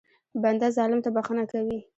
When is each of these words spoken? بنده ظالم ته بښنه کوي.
بنده 0.41 0.67
ظالم 0.77 0.99
ته 1.05 1.09
بښنه 1.15 1.43
کوي. 1.51 1.79